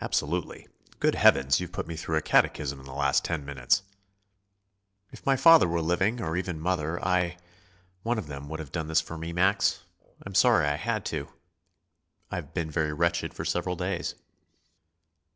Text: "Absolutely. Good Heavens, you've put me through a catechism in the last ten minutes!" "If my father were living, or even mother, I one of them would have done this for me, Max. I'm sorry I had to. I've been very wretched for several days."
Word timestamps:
"Absolutely. 0.00 0.66
Good 0.98 1.14
Heavens, 1.14 1.60
you've 1.60 1.70
put 1.70 1.86
me 1.86 1.94
through 1.94 2.16
a 2.16 2.20
catechism 2.20 2.80
in 2.80 2.84
the 2.84 2.92
last 2.92 3.24
ten 3.24 3.44
minutes!" 3.44 3.84
"If 5.12 5.24
my 5.24 5.36
father 5.36 5.68
were 5.68 5.80
living, 5.80 6.20
or 6.20 6.36
even 6.36 6.58
mother, 6.58 6.98
I 7.00 7.36
one 8.02 8.18
of 8.18 8.26
them 8.26 8.48
would 8.48 8.58
have 8.58 8.72
done 8.72 8.88
this 8.88 9.00
for 9.00 9.16
me, 9.16 9.32
Max. 9.32 9.84
I'm 10.22 10.34
sorry 10.34 10.66
I 10.66 10.74
had 10.74 11.04
to. 11.14 11.28
I've 12.28 12.54
been 12.54 12.72
very 12.72 12.92
wretched 12.92 13.34
for 13.34 13.44
several 13.44 13.76
days." 13.76 14.16